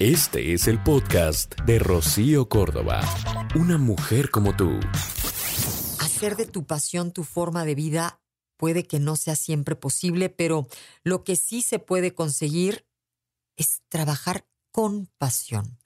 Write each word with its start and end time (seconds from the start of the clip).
Este 0.00 0.54
es 0.54 0.66
el 0.66 0.82
podcast 0.82 1.54
de 1.66 1.78
Rocío 1.78 2.48
Córdoba. 2.48 3.00
Una 3.54 3.78
mujer 3.78 4.28
como 4.32 4.56
tú. 4.56 4.80
Hacer 6.00 6.34
de 6.34 6.46
tu 6.46 6.66
pasión 6.66 7.12
tu 7.12 7.22
forma 7.22 7.64
de 7.64 7.76
vida 7.76 8.20
puede 8.56 8.82
que 8.82 8.98
no 8.98 9.14
sea 9.14 9.36
siempre 9.36 9.76
posible, 9.76 10.30
pero 10.30 10.66
lo 11.04 11.22
que 11.22 11.36
sí 11.36 11.62
se 11.62 11.78
puede 11.78 12.12
conseguir 12.12 12.84
es 13.56 13.82
trabajar 13.88 14.44
con 14.72 15.06
pasión. 15.16 15.78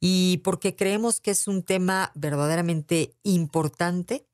Y 0.00 0.38
porque 0.38 0.74
creemos 0.74 1.20
que 1.20 1.30
es 1.30 1.46
un 1.46 1.62
tema 1.62 2.10
verdaderamente 2.16 3.14
importante, 3.22 4.26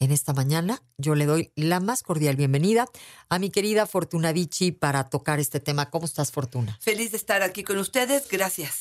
en 0.00 0.12
esta 0.12 0.32
mañana 0.32 0.82
yo 0.96 1.14
le 1.14 1.26
doy 1.26 1.52
la 1.56 1.80
más 1.80 2.02
cordial 2.02 2.36
bienvenida 2.36 2.86
a 3.28 3.38
mi 3.38 3.50
querida 3.50 3.86
Fortuna 3.86 4.32
Vichy 4.32 4.72
para 4.72 5.08
tocar 5.10 5.40
este 5.40 5.60
tema. 5.60 5.90
¿Cómo 5.90 6.06
estás, 6.06 6.30
Fortuna? 6.30 6.78
Feliz 6.80 7.10
de 7.10 7.16
estar 7.16 7.42
aquí 7.42 7.64
con 7.64 7.78
ustedes. 7.78 8.28
Gracias. 8.28 8.74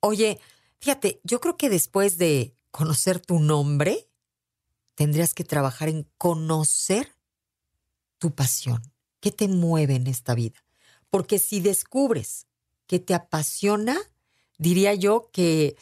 Oye, 0.00 0.38
fíjate, 0.80 1.20
yo 1.24 1.40
creo 1.40 1.56
que 1.56 1.70
después 1.70 2.18
de 2.18 2.54
conocer 2.70 3.20
tu 3.20 3.38
nombre, 3.38 4.08
tendrías 4.94 5.32
que 5.32 5.44
trabajar 5.44 5.88
en 5.88 6.08
conocer 6.18 7.14
tu 8.18 8.34
pasión. 8.34 8.82
¿Qué 9.20 9.30
te 9.30 9.48
mueve 9.48 9.94
en 9.94 10.06
esta 10.06 10.34
vida? 10.34 10.62
Porque 11.08 11.38
si 11.38 11.60
descubres 11.60 12.46
que 12.86 12.98
te 12.98 13.14
apasiona, 13.14 13.96
diría 14.58 14.94
yo 14.94 15.30
que 15.32 15.76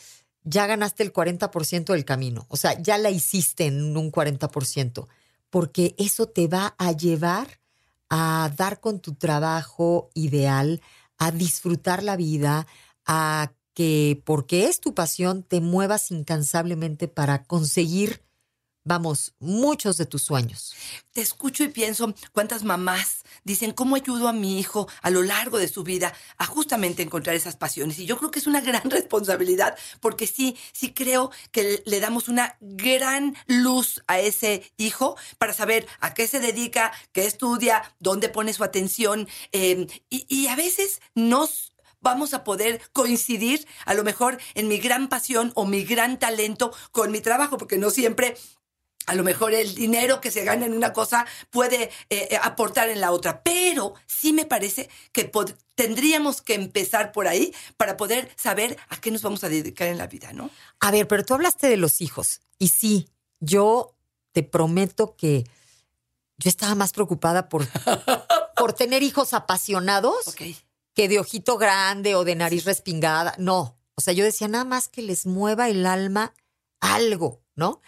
ya 0.45 0.67
ganaste 0.67 1.03
el 1.03 1.13
40% 1.13 1.93
del 1.93 2.05
camino. 2.05 2.47
O 2.49 2.57
sea, 2.57 2.81
ya 2.81 2.99
la 2.99 3.11
hiciste 3.11 3.67
en 3.67 3.97
un 3.97 4.11
40%, 4.11 5.07
porque 5.51 5.95
eso 5.99 6.27
te 6.27 6.49
va 6.49 6.75
a 6.79 6.93
llevar 6.93 7.61
a 8.09 8.51
dar 8.57 8.81
con 8.81 9.01
tu 9.01 9.15
trabajo 9.15 10.11
ideal, 10.15 10.83
a 11.19 11.31
disfrutar 11.31 12.03
la 12.03 12.17
vida, 12.17 12.67
a 13.07 13.53
que 13.75 14.21
porque 14.25 14.67
es 14.67 14.81
tu 14.81 14.95
pasión 14.95 15.43
te 15.43 15.61
muevas 15.61 16.11
incansablemente 16.11 17.09
para 17.09 17.45
conseguir 17.45 18.23
vamos, 18.85 19.35
muchos 19.39 19.97
de 19.97 20.07
tus 20.07 20.23
sueños. 20.23 20.75
Te 21.13 21.21
escucho 21.21 21.65
y 21.65 21.69
pienso 21.69 22.15
cuántas 22.33 22.65
mamás 22.65 23.23
dicen 23.45 23.73
cómo 23.73 23.97
ayudo 23.97 24.29
a 24.29 24.33
mi 24.33 24.59
hijo 24.59 24.89
a 25.03 25.11
lo 25.11 25.23
largo 25.23 25.59
de 25.59 25.69
su 25.69 25.85
vida 25.85 26.13
a 26.39 26.47
justamente 26.47 27.03
encontrar 27.03 27.37
esas 27.37 27.57
pasiones. 27.57 27.99
Y 27.99 28.07
yo 28.07 28.19
creo 28.19 28.31
que 28.31 28.39
es 28.39 28.47
una 28.47 28.61
gran 28.61 28.83
responsabilidad 28.91 29.77
porque 30.01 30.27
sí, 30.27 30.57
sí 30.73 30.93
creo 30.93 31.31
que 31.51 31.83
le 31.87 32.01
damos 32.01 32.29
una 32.29 32.57
gran 32.61 33.37
luz 33.47 34.03
a 34.07 34.19
ese 34.19 34.73
hijo 34.77 35.17
para 35.39 35.53
saber 35.53 35.87
a 36.01 36.15
qué 36.15 36.27
se 36.27 36.41
dedica, 36.41 36.93
qué 37.13 37.25
estudia, 37.27 37.83
dónde 38.01 38.29
pone 38.29 38.53
su 38.53 38.65
atención. 38.65 39.29
Eh, 39.53 39.87
y, 40.11 40.27
y 40.29 40.49
a 40.49 40.57
veces 40.57 41.01
nos 41.15 41.73
vamos 42.01 42.35
a 42.35 42.43
poder 42.45 42.81
coincidir 42.93 43.67
a 43.87 43.95
lo 43.95 44.03
mejor 44.03 44.39
en 44.55 44.69
mi 44.69 44.79
gran 44.79 45.09
pasión 45.09 45.53
o 45.55 45.65
mi 45.65 45.85
gran 45.85 46.19
talento 46.19 46.73
con 46.91 47.13
mi 47.13 47.21
trabajo, 47.21 47.57
porque 47.57 47.79
no 47.79 47.91
siempre 47.91 48.37
a 49.07 49.15
lo 49.15 49.25
mejor 49.25 49.55
el 49.55 49.75
dinero 49.75 50.21
que 50.21 50.31
se 50.31 50.45
gana 50.45 50.67
en 50.67 50.75
una 50.75 50.93
cosa 50.93 51.27
puede 51.51 51.85
eh, 52.11 52.29
eh, 52.31 52.39
aportar 52.43 52.89
en 52.89 53.01
la 53.01 53.13
otra, 53.13 53.43
pero 53.43 53.95
sí 54.07 54.33
me 54.33 54.45
parece 54.45 54.89
que 55.13 55.31
tendríamos 55.75 56.43
que 56.43 56.55
empezar 56.55 57.13
por 57.13 57.29
ahí 57.29 57.55
para 57.77 57.97
poder 57.97 58.31
saber 58.37 58.77
a 58.89 59.01
qué 59.01 59.11
nos 59.11 59.23
vamos 59.23 59.45
a 59.45 59.49
dedicar 59.49 59.89
en 59.89 59.99
la 59.99 60.07
vida, 60.07 60.33
¿no? 60.33 60.51
A 60.81 60.91
ver, 60.91 61.09
pero 61.09 61.25
tú 61.25 61.35
hablaste 61.35 61.69
de 61.69 61.77
los 61.77 62.01
hijos 62.01 62.41
y 62.59 62.69
sí, 62.69 63.09
yo 63.41 63.97
te 64.33 64.43
prometo 64.43 65.17
que 65.17 65.45
yo 66.39 66.49
estaba 66.49 66.75
más 66.75 66.93
preocupada 66.93 67.49
por, 67.49 67.67
por 68.57 68.73
tener 68.73 69.03
hijos 69.03 69.35
apasionados 69.35 70.35
que 70.95 71.09
de 71.09 71.19
ojito 71.19 71.57
grande 71.59 72.15
o 72.15 72.25
de 72.25 72.35
nariz 72.35 72.65
respingada. 72.65 73.35
No, 73.39 73.79
o 73.95 74.01
sea, 74.01 74.13
yo 74.13 74.25
decía 74.25 74.49
nada 74.49 74.65
más 74.65 74.89
que 74.89 75.03
les 75.03 75.27
mueva 75.27 75.69
el 75.69 75.87
alma 75.87 76.35
algo, 76.81 77.43
¿no? 77.55 77.81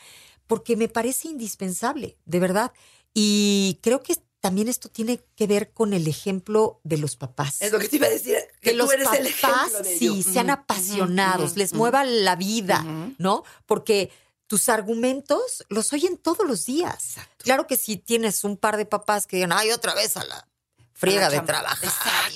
Porque 0.46 0.76
me 0.76 0.88
parece 0.88 1.28
indispensable, 1.28 2.16
de 2.24 2.40
verdad. 2.40 2.72
Y 3.12 3.78
creo 3.82 4.02
que 4.02 4.16
también 4.40 4.68
esto 4.68 4.90
tiene 4.90 5.24
que 5.36 5.46
ver 5.46 5.72
con 5.72 5.94
el 5.94 6.06
ejemplo 6.06 6.80
de 6.84 6.98
los 6.98 7.16
papás. 7.16 7.62
Es 7.62 7.72
lo 7.72 7.78
que 7.78 7.88
te 7.88 7.96
iba 7.96 8.08
a 8.08 8.10
decir, 8.10 8.36
que, 8.60 8.74
los 8.74 8.92
eres 8.92 9.08
papás, 9.40 9.72
el 9.80 9.98
sí, 9.98 10.22
sean 10.22 10.50
apasionados, 10.50 11.56
les 11.56 11.72
mueva 11.72 12.04
la 12.04 12.36
vida, 12.36 12.84
¿no? 13.16 13.44
Porque 13.64 14.10
tus 14.46 14.68
argumentos 14.68 15.64
los 15.70 15.92
oyen 15.94 16.18
todos 16.18 16.46
los 16.46 16.66
días. 16.66 17.14
Claro 17.38 17.66
que 17.66 17.78
si 17.78 17.96
tienes 17.96 18.44
un 18.44 18.58
par 18.58 18.76
de 18.76 18.84
papás 18.84 19.26
que 19.26 19.36
digan, 19.36 19.52
ay, 19.52 19.70
otra 19.70 19.94
vez 19.94 20.16
a 20.18 20.24
la 20.24 20.46
friega 20.92 21.30
de 21.30 21.40
trabajar 21.40 22.30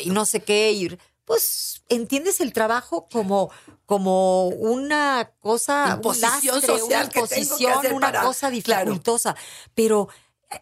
y, 0.00 0.10
no 0.10 0.24
sé 0.26 0.44
qué, 0.44 0.72
ir 0.72 0.98
pues 1.30 1.84
entiendes 1.88 2.40
el 2.40 2.52
trabajo 2.52 3.06
como, 3.08 3.52
como 3.86 4.48
una 4.48 5.30
cosa, 5.38 5.92
imposición 5.94 6.60
social 6.60 6.82
una 6.82 7.04
imposición, 7.04 7.92
una 7.92 8.22
cosa 8.22 8.50
dificultosa. 8.50 9.36
Pero 9.72 10.08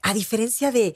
a 0.03 0.13
diferencia 0.13 0.71
de, 0.71 0.95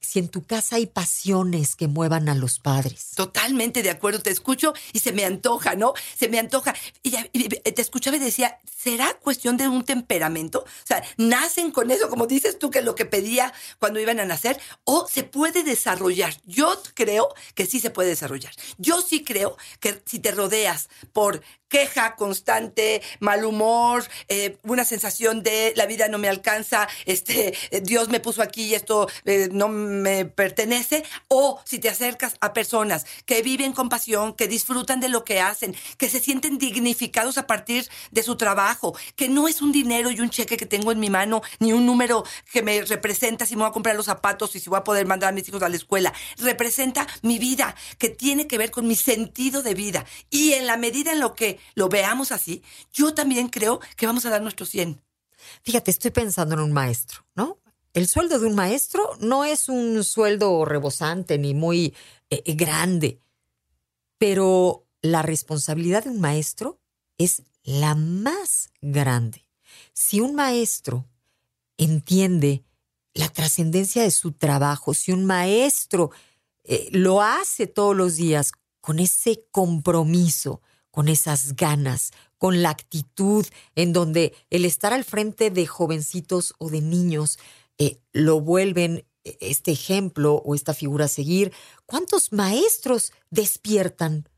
si 0.00 0.18
en 0.18 0.28
tu 0.28 0.44
casa 0.44 0.76
hay 0.76 0.86
pasiones 0.86 1.76
que 1.76 1.88
muevan 1.88 2.28
a 2.28 2.34
los 2.34 2.58
padres. 2.58 3.12
Totalmente 3.14 3.82
de 3.82 3.90
acuerdo, 3.90 4.20
te 4.20 4.30
escucho 4.30 4.74
y 4.92 5.00
se 5.00 5.12
me 5.12 5.24
antoja, 5.24 5.74
¿no? 5.74 5.94
Se 6.18 6.28
me 6.28 6.38
antoja. 6.38 6.74
Y, 7.02 7.10
te 7.12 7.82
escuchaba 7.82 8.16
y 8.16 8.20
decía, 8.20 8.58
¿será 8.64 9.14
cuestión 9.14 9.56
de 9.56 9.68
un 9.68 9.84
temperamento? 9.84 10.60
O 10.60 10.86
sea, 10.86 11.02
¿nacen 11.16 11.70
con 11.70 11.90
eso, 11.90 12.08
como 12.08 12.26
dices 12.26 12.58
tú, 12.58 12.70
que 12.70 12.82
lo 12.82 12.94
que 12.94 13.04
pedía 13.04 13.52
cuando 13.78 14.00
iban 14.00 14.20
a 14.20 14.24
nacer? 14.24 14.60
¿O 14.84 15.06
se 15.08 15.24
puede 15.24 15.62
desarrollar? 15.62 16.34
Yo 16.44 16.80
creo 16.94 17.34
que 17.54 17.66
sí 17.66 17.80
se 17.80 17.90
puede 17.90 18.10
desarrollar. 18.10 18.52
Yo 18.78 19.00
sí 19.02 19.24
creo 19.24 19.56
que 19.80 20.02
si 20.06 20.18
te 20.18 20.30
rodeas 20.32 20.88
por 21.12 21.42
queja 21.70 22.16
constante, 22.16 23.00
mal 23.20 23.44
humor, 23.44 24.04
eh, 24.28 24.58
una 24.64 24.84
sensación 24.84 25.42
de 25.42 25.72
la 25.76 25.86
vida 25.86 26.08
no 26.08 26.18
me 26.18 26.28
alcanza, 26.28 26.88
este, 27.06 27.54
eh, 27.70 27.80
Dios 27.80 28.08
me 28.08 28.20
puso 28.20 28.42
aquí 28.42 28.64
y 28.64 28.74
esto 28.74 29.08
eh, 29.24 29.48
no 29.52 29.68
me 29.68 30.26
pertenece, 30.26 31.04
o 31.28 31.60
si 31.64 31.78
te 31.78 31.88
acercas 31.88 32.36
a 32.40 32.52
personas 32.52 33.06
que 33.24 33.40
viven 33.42 33.72
con 33.72 33.88
pasión, 33.88 34.34
que 34.34 34.48
disfrutan 34.48 35.00
de 35.00 35.08
lo 35.08 35.24
que 35.24 35.40
hacen, 35.40 35.74
que 35.96 36.10
se 36.10 36.18
sienten 36.18 36.58
dignificados 36.58 37.38
a 37.38 37.46
partir 37.46 37.88
de 38.10 38.22
su 38.24 38.36
trabajo, 38.36 38.96
que 39.14 39.28
no 39.28 39.46
es 39.46 39.62
un 39.62 39.70
dinero 39.70 40.10
y 40.10 40.20
un 40.20 40.30
cheque 40.30 40.56
que 40.56 40.66
tengo 40.66 40.90
en 40.90 40.98
mi 40.98 41.08
mano, 41.08 41.40
ni 41.60 41.72
un 41.72 41.86
número 41.86 42.24
que 42.52 42.62
me 42.62 42.82
representa 42.82 43.46
si 43.46 43.54
me 43.54 43.62
voy 43.62 43.70
a 43.70 43.72
comprar 43.72 43.94
los 43.94 44.06
zapatos 44.06 44.56
y 44.56 44.60
si 44.60 44.68
voy 44.68 44.80
a 44.80 44.84
poder 44.84 45.06
mandar 45.06 45.28
a 45.28 45.32
mis 45.32 45.48
hijos 45.48 45.62
a 45.62 45.68
la 45.68 45.76
escuela, 45.76 46.12
representa 46.38 47.06
mi 47.22 47.38
vida, 47.38 47.76
que 47.98 48.08
tiene 48.08 48.48
que 48.48 48.58
ver 48.58 48.72
con 48.72 48.88
mi 48.88 48.96
sentido 48.96 49.62
de 49.62 49.74
vida. 49.74 50.04
Y 50.30 50.54
en 50.54 50.66
la 50.66 50.76
medida 50.76 51.12
en 51.12 51.20
lo 51.20 51.34
que 51.34 51.59
lo 51.74 51.88
veamos 51.88 52.32
así, 52.32 52.62
yo 52.92 53.14
también 53.14 53.48
creo 53.48 53.80
que 53.96 54.06
vamos 54.06 54.26
a 54.26 54.30
dar 54.30 54.42
nuestro 54.42 54.66
100. 54.66 55.00
Fíjate, 55.62 55.90
estoy 55.90 56.10
pensando 56.10 56.54
en 56.54 56.60
un 56.60 56.72
maestro, 56.72 57.24
¿no? 57.34 57.60
el 57.92 58.06
sueldo 58.06 58.38
de 58.38 58.46
un 58.46 58.54
maestro 58.54 59.16
no 59.20 59.44
es 59.44 59.68
un 59.68 60.04
sueldo 60.04 60.64
rebosante 60.64 61.38
ni 61.38 61.54
muy 61.54 61.94
eh, 62.30 62.42
eh, 62.44 62.54
grande, 62.54 63.20
pero 64.18 64.86
la 65.02 65.22
responsabilidad 65.22 66.04
de 66.04 66.10
un 66.10 66.20
maestro 66.20 66.80
es 67.18 67.42
la 67.62 67.94
más 67.94 68.70
grande. 68.80 69.46
Si 69.92 70.20
un 70.20 70.34
maestro 70.34 71.06
entiende 71.76 72.64
la 73.12 73.28
trascendencia 73.28 74.02
de 74.02 74.10
su 74.10 74.32
trabajo, 74.32 74.94
si 74.94 75.12
un 75.12 75.24
maestro 75.24 76.10
eh, 76.64 76.88
lo 76.92 77.22
hace 77.22 77.66
todos 77.66 77.96
los 77.96 78.16
días 78.16 78.52
con 78.80 78.98
ese 78.98 79.46
compromiso, 79.50 80.62
con 80.90 81.08
esas 81.08 81.56
ganas, 81.56 82.12
con 82.38 82.62
la 82.62 82.70
actitud 82.70 83.46
en 83.74 83.92
donde 83.92 84.34
el 84.50 84.64
estar 84.64 84.92
al 84.92 85.04
frente 85.04 85.50
de 85.50 85.66
jovencitos 85.66 86.54
o 86.58 86.70
de 86.70 86.80
niños 86.80 87.38
eh, 87.78 88.00
lo 88.12 88.40
vuelven 88.40 89.06
eh, 89.24 89.36
este 89.40 89.72
ejemplo 89.72 90.34
o 90.34 90.54
esta 90.54 90.74
figura 90.74 91.04
a 91.06 91.08
seguir. 91.08 91.52
¿Cuántos 91.86 92.32
maestros 92.32 93.12
despiertan 93.30 94.28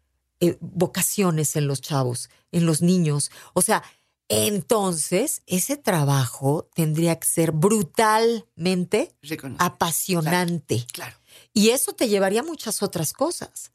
eh, 0.41 0.59
vocaciones 0.61 1.57
en 1.57 1.67
los 1.67 1.81
chavos, 1.81 2.31
en 2.51 2.67
los 2.67 2.83
niños? 2.83 3.31
O 3.55 3.63
sea, 3.63 3.83
entonces 4.29 5.43
ese 5.47 5.77
trabajo 5.77 6.69
tendría 6.75 7.19
que 7.19 7.27
ser 7.27 7.53
brutalmente 7.53 9.15
apasionante. 9.59 10.87
claro. 10.93 11.17
Y 11.53 11.71
eso 11.71 11.93
te 11.93 12.09
llevaría 12.09 12.41
a 12.41 12.45
muchas 12.45 12.83
otras 12.83 13.13
cosas. 13.13 13.73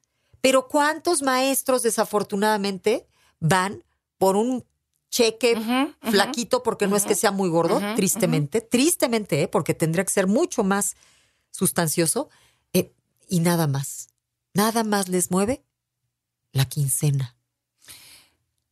Pero 0.48 0.70
¿cuántos 0.70 1.24
maestros 1.24 1.84
desafortunadamente 1.84 3.06
van 3.42 3.84
por 4.18 4.38
un 4.38 4.64
cheque 5.10 5.58
flaquito 6.00 6.64
porque 6.64 6.88
no 6.88 6.96
es 6.96 7.04
que 7.04 7.16
sea 7.16 7.32
muy 7.32 7.50
gordo, 7.50 7.82
tristemente, 7.98 8.62
tristemente, 8.62 9.42
¿eh? 9.42 9.50
porque 9.50 9.74
tendría 9.74 10.06
que 10.06 10.14
ser 10.14 10.26
mucho 10.26 10.64
más 10.64 10.96
sustancioso 11.52 12.30
eh, 12.72 12.94
y 13.28 13.42
nada 13.42 13.68
más. 13.68 14.08
Nada 14.54 14.86
más 14.86 15.10
les 15.10 15.32
mueve 15.32 15.66
la 16.54 16.64
quincena. 16.64 17.36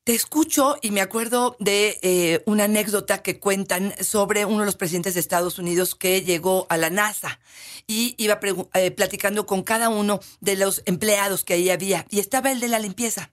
Te 0.05 0.13
escucho 0.13 0.77
y 0.83 0.91
me 0.91 1.01
acuerdo 1.01 1.57
de 1.59 1.97
eh, 2.03 2.43
una 2.45 2.65
anécdota 2.65 3.23
que 3.23 3.39
cuentan 3.39 3.91
sobre 4.03 4.45
uno 4.45 4.59
de 4.59 4.67
los 4.67 4.75
presidentes 4.75 5.15
de 5.15 5.19
Estados 5.19 5.57
Unidos 5.57 5.95
que 5.95 6.21
llegó 6.21 6.67
a 6.69 6.77
la 6.77 6.91
NASA 6.91 7.39
y 7.87 8.13
iba 8.19 8.39
eh, 8.75 8.91
platicando 8.91 9.47
con 9.47 9.63
cada 9.63 9.89
uno 9.89 10.19
de 10.41 10.57
los 10.57 10.83
empleados 10.85 11.43
que 11.43 11.55
ahí 11.55 11.71
había 11.71 12.05
y 12.11 12.19
estaba 12.19 12.51
el 12.51 12.59
de 12.59 12.67
la 12.67 12.77
limpieza 12.77 13.31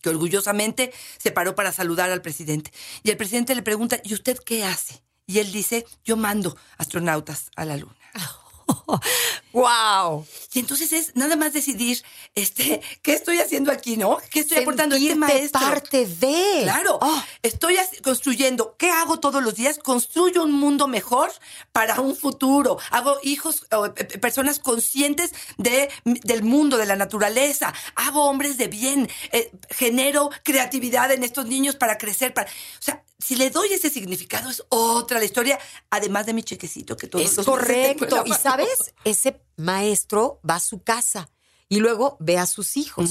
que 0.00 0.08
orgullosamente 0.08 0.92
se 1.18 1.30
paró 1.30 1.54
para 1.54 1.70
saludar 1.70 2.10
al 2.10 2.20
presidente. 2.20 2.72
Y 3.04 3.10
el 3.10 3.16
presidente 3.16 3.54
le 3.54 3.62
pregunta, 3.62 4.00
¿y 4.02 4.12
usted 4.12 4.36
qué 4.44 4.64
hace? 4.64 5.04
Y 5.28 5.38
él 5.38 5.52
dice, 5.52 5.86
yo 6.02 6.16
mando 6.16 6.56
astronautas 6.78 7.52
a 7.54 7.64
la 7.64 7.76
luna. 7.76 7.94
¡Wow! 9.52 10.26
Y 10.54 10.60
entonces 10.60 10.92
es 10.92 11.16
nada 11.16 11.36
más 11.36 11.52
decidir, 11.52 12.02
este, 12.34 12.80
¿qué 13.02 13.12
estoy 13.12 13.38
haciendo 13.38 13.70
aquí, 13.70 13.96
no? 13.96 14.18
¿Qué 14.30 14.40
estoy 14.40 14.58
aportando 14.58 14.96
este 14.96 15.14
maestro? 15.14 15.60
parte 15.60 16.06
de. 16.06 16.60
Claro. 16.62 16.98
Oh. 17.00 17.22
Estoy 17.42 17.76
construyendo. 18.02 18.76
¿Qué 18.78 18.90
hago 18.90 19.20
todos 19.20 19.42
los 19.42 19.54
días? 19.54 19.78
Construyo 19.78 20.42
un 20.42 20.52
mundo 20.52 20.88
mejor 20.88 21.30
para 21.72 22.00
un 22.00 22.16
futuro. 22.16 22.78
Hago 22.90 23.18
hijos, 23.22 23.66
personas 24.20 24.58
conscientes 24.58 25.32
de, 25.58 25.90
del 26.04 26.42
mundo, 26.42 26.76
de 26.76 26.86
la 26.86 26.96
naturaleza. 26.96 27.72
Hago 27.94 28.24
hombres 28.24 28.56
de 28.56 28.68
bien. 28.68 29.08
Eh, 29.32 29.50
genero 29.70 30.30
creatividad 30.42 31.10
en 31.12 31.24
estos 31.24 31.46
niños 31.46 31.76
para 31.76 31.98
crecer. 31.98 32.34
Para, 32.34 32.50
o 32.50 32.82
sea, 32.82 33.02
si 33.22 33.36
le 33.36 33.50
doy 33.50 33.68
ese 33.72 33.90
significado 33.90 34.50
es 34.50 34.62
otra 34.68 35.18
la 35.18 35.24
historia, 35.24 35.58
además 35.90 36.26
de 36.26 36.34
mi 36.34 36.42
chequecito 36.42 36.96
que 36.96 37.06
todo 37.06 37.22
es 37.22 37.34
correcto. 37.36 38.24
Y 38.26 38.32
sabes, 38.32 38.94
ese 39.04 39.40
maestro 39.56 40.40
va 40.48 40.56
a 40.56 40.60
su 40.60 40.82
casa 40.82 41.30
y 41.68 41.78
luego 41.78 42.16
ve 42.20 42.38
a 42.38 42.46
sus 42.46 42.76
hijos. 42.76 43.10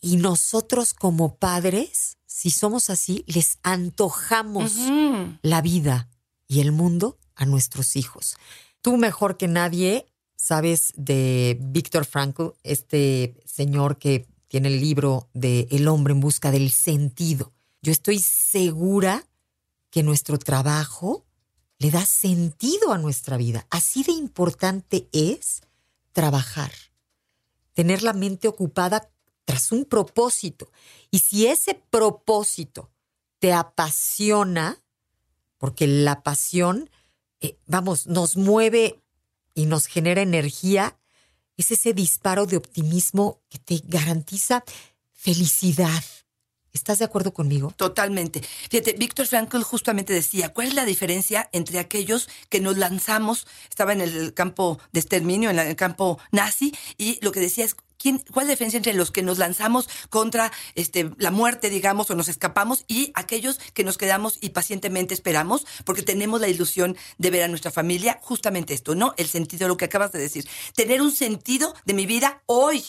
Y 0.00 0.16
nosotros 0.16 0.94
como 0.94 1.36
padres, 1.36 2.18
si 2.26 2.50
somos 2.50 2.90
así, 2.90 3.24
les 3.26 3.58
antojamos 3.62 4.72
la 5.42 5.62
vida 5.62 6.08
y 6.46 6.60
el 6.60 6.72
mundo 6.72 7.18
a 7.34 7.46
nuestros 7.46 7.96
hijos. 7.96 8.36
Tú 8.82 8.96
mejor 8.96 9.36
que 9.36 9.48
nadie 9.48 10.06
sabes 10.36 10.92
de 10.94 11.58
Víctor 11.58 12.04
Frankl, 12.04 12.48
este 12.62 13.42
señor 13.46 13.98
que 13.98 14.28
tiene 14.48 14.68
el 14.68 14.78
libro 14.78 15.30
de 15.32 15.66
El 15.70 15.88
hombre 15.88 16.12
en 16.12 16.20
busca 16.20 16.50
del 16.50 16.70
sentido. 16.70 17.53
Yo 17.84 17.92
estoy 17.92 18.18
segura 18.18 19.28
que 19.90 20.02
nuestro 20.02 20.38
trabajo 20.38 21.26
le 21.76 21.90
da 21.90 22.06
sentido 22.06 22.94
a 22.94 22.98
nuestra 22.98 23.36
vida. 23.36 23.66
Así 23.68 24.02
de 24.02 24.12
importante 24.12 25.06
es 25.12 25.60
trabajar, 26.12 26.72
tener 27.74 28.02
la 28.02 28.14
mente 28.14 28.48
ocupada 28.48 29.10
tras 29.44 29.70
un 29.70 29.84
propósito. 29.84 30.72
Y 31.10 31.18
si 31.18 31.46
ese 31.46 31.74
propósito 31.74 32.90
te 33.38 33.52
apasiona, 33.52 34.82
porque 35.58 35.86
la 35.86 36.22
pasión, 36.22 36.88
eh, 37.42 37.58
vamos, 37.66 38.06
nos 38.06 38.38
mueve 38.38 39.02
y 39.52 39.66
nos 39.66 39.88
genera 39.88 40.22
energía, 40.22 40.98
es 41.58 41.70
ese 41.70 41.92
disparo 41.92 42.46
de 42.46 42.56
optimismo 42.56 43.42
que 43.50 43.58
te 43.58 43.82
garantiza 43.84 44.64
felicidad, 45.12 46.02
¿Estás 46.74 46.98
de 46.98 47.04
acuerdo 47.04 47.32
conmigo? 47.32 47.72
Totalmente. 47.76 48.42
Fíjate, 48.68 48.94
Víctor 48.94 49.28
Frankl 49.28 49.62
justamente 49.62 50.12
decía, 50.12 50.48
¿cuál 50.48 50.66
es 50.66 50.74
la 50.74 50.84
diferencia 50.84 51.48
entre 51.52 51.78
aquellos 51.78 52.28
que 52.48 52.58
nos 52.58 52.76
lanzamos, 52.76 53.46
estaba 53.70 53.92
en 53.92 54.00
el 54.00 54.34
campo 54.34 54.80
de 54.90 54.98
exterminio, 54.98 55.50
en 55.50 55.58
el 55.60 55.76
campo 55.76 56.18
nazi, 56.32 56.74
y 56.98 57.24
lo 57.24 57.30
que 57.30 57.38
decía 57.38 57.64
es, 57.64 57.76
¿Cuál 58.32 58.44
es 58.44 58.48
la 58.48 58.52
diferencia 58.52 58.76
entre 58.76 58.92
los 58.92 59.10
que 59.10 59.22
nos 59.22 59.38
lanzamos 59.38 59.88
contra 60.10 60.52
este, 60.74 61.10
la 61.16 61.30
muerte, 61.30 61.70
digamos, 61.70 62.10
o 62.10 62.14
nos 62.14 62.28
escapamos 62.28 62.84
y 62.86 63.12
aquellos 63.14 63.58
que 63.72 63.82
nos 63.82 63.96
quedamos 63.96 64.36
y 64.42 64.50
pacientemente 64.50 65.14
esperamos 65.14 65.66
porque 65.86 66.02
tenemos 66.02 66.38
la 66.38 66.48
ilusión 66.48 66.98
de 67.16 67.30
ver 67.30 67.44
a 67.44 67.48
nuestra 67.48 67.70
familia? 67.70 68.18
Justamente 68.20 68.74
esto, 68.74 68.94
¿no? 68.94 69.14
El 69.16 69.26
sentido 69.26 69.64
de 69.64 69.68
lo 69.68 69.78
que 69.78 69.86
acabas 69.86 70.12
de 70.12 70.18
decir. 70.18 70.46
Tener 70.74 71.00
un 71.00 71.12
sentido 71.12 71.74
de 71.86 71.94
mi 71.94 72.04
vida 72.04 72.42
hoy. 72.44 72.84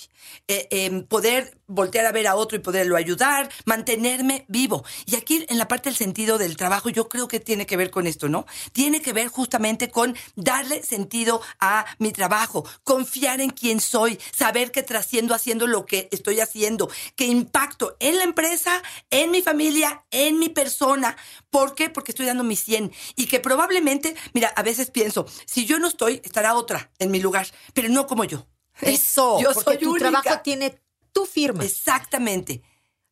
Eh, 0.47 0.67
em, 0.71 1.03
poder 1.03 1.57
voltear 1.67 2.05
a 2.05 2.11
ver 2.11 2.27
a 2.27 2.35
otro 2.35 2.57
y 2.57 2.61
poderlo 2.61 2.97
ayudar, 2.97 3.49
mantenerme 3.65 4.45
vivo. 4.47 4.83
Y 5.05 5.15
aquí 5.15 5.45
en 5.47 5.57
la 5.57 5.67
parte 5.67 5.89
del 5.89 5.97
sentido 5.97 6.37
del 6.37 6.57
trabajo 6.57 6.89
yo 6.89 7.07
creo 7.09 7.27
que 7.27 7.39
tiene 7.39 7.65
que 7.65 7.77
ver 7.77 7.89
con 7.89 8.07
esto, 8.07 8.29
¿no? 8.29 8.45
Tiene 8.73 9.01
que 9.01 9.13
ver 9.13 9.29
justamente 9.29 9.89
con 9.89 10.15
darle 10.35 10.83
sentido 10.83 11.41
a 11.59 11.85
mi 11.99 12.11
trabajo, 12.11 12.65
confiar 12.83 13.41
en 13.41 13.49
quién 13.49 13.79
soy, 13.79 14.19
saber 14.33 14.71
que 14.71 14.83
tras 14.83 15.05
haciendo, 15.05 15.67
lo 15.67 15.85
que 15.85 16.09
estoy 16.11 16.39
haciendo, 16.39 16.89
que 17.15 17.25
impacto 17.25 17.95
en 17.99 18.17
la 18.17 18.23
empresa, 18.23 18.81
en 19.09 19.31
mi 19.31 19.41
familia, 19.41 20.05
en 20.11 20.39
mi 20.39 20.49
persona. 20.49 21.15
¿Por 21.49 21.75
qué? 21.75 21.89
Porque 21.89 22.11
estoy 22.11 22.25
dando 22.25 22.43
mi 22.43 22.55
100 22.55 22.91
y 23.15 23.27
que 23.27 23.39
probablemente, 23.39 24.15
mira, 24.33 24.49
a 24.55 24.63
veces 24.63 24.91
pienso, 24.91 25.25
si 25.45 25.65
yo 25.65 25.79
no 25.79 25.87
estoy, 25.87 26.21
estará 26.23 26.55
otra 26.55 26.91
en 26.99 27.11
mi 27.11 27.19
lugar, 27.19 27.47
pero 27.73 27.89
no 27.89 28.07
como 28.07 28.23
yo. 28.23 28.47
Eso, 28.81 29.39
yo 29.39 29.53
porque 29.53 29.71
soy 29.71 29.77
tu 29.77 29.95
trabajo 29.95 30.41
tiene 30.43 30.81
tu 31.15 31.25
firma. 31.25 31.63
Exactamente. 31.63 32.61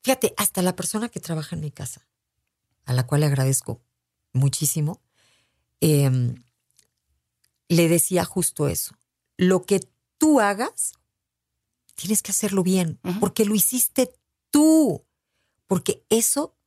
Fíjate, 0.02 0.34
hasta 0.36 0.62
la 0.62 0.76
persona 0.76 1.08
que 1.08 1.22
trabaja 1.22 1.56
en 1.56 1.62
mi 1.62 1.72
casa, 1.72 2.06
a 2.84 2.92
la 2.92 3.08
cual 3.08 3.22
le 3.22 3.28
agradezco 3.28 3.82
muchísimo, 4.34 5.02
em, 5.80 6.36
le 7.70 7.88
decía 7.88 8.26
justo 8.26 8.68
eso. 8.68 8.94
Lo 9.38 9.64
que 9.66 9.80
tú 10.18 10.42
hagas 10.42 10.94
tienes 11.96 12.22
que 12.22 12.32
hacerlo 12.32 12.62
bien, 12.62 13.00
porque 13.22 13.46
lo 13.46 13.56
hiciste 13.56 14.14
tú, 14.50 15.06
porque 15.68 16.04
eso 16.10 16.58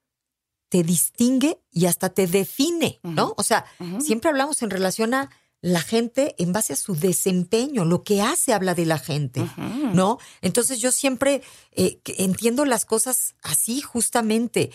te 0.70 0.82
distingue 0.82 1.60
y 1.70 1.84
hasta 1.84 2.08
te 2.08 2.26
define, 2.26 3.00
¿no? 3.02 3.34
O 3.36 3.42
sea, 3.42 3.66
siempre 4.00 4.30
hablamos 4.30 4.62
en 4.62 4.70
relación 4.70 5.12
a 5.12 5.30
la 5.66 5.80
gente 5.80 6.36
en 6.38 6.52
base 6.52 6.74
a 6.74 6.76
su 6.76 6.94
desempeño, 6.94 7.84
lo 7.84 8.04
que 8.04 8.22
hace 8.22 8.52
habla 8.52 8.76
de 8.76 8.86
la 8.86 9.00
gente, 9.00 9.44
¿no? 9.92 10.18
Entonces 10.40 10.78
yo 10.78 10.92
siempre 10.92 11.42
eh, 11.72 11.98
entiendo 12.18 12.64
las 12.64 12.84
cosas 12.84 13.34
así, 13.42 13.80
justamente. 13.80 14.70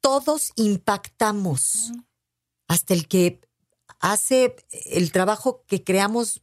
Todos 0.00 0.50
impactamos, 0.56 1.92
hasta 2.66 2.92
el 2.92 3.06
que 3.06 3.40
hace 4.00 4.56
el 4.86 5.12
trabajo 5.12 5.62
que 5.68 5.84
creamos 5.84 6.42